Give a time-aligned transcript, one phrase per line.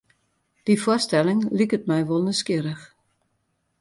[0.65, 2.85] Dy foarstelling liket my wol nijsgjirrich.